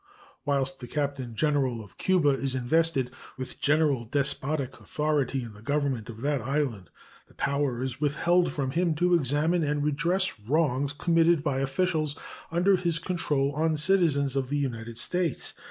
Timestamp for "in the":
5.43-5.61